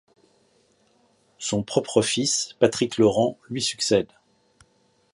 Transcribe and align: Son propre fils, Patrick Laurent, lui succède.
Son 1.37 1.61
propre 1.61 2.01
fils, 2.01 2.55
Patrick 2.57 2.97
Laurent, 2.97 3.37
lui 3.51 3.61
succède. 3.61 4.11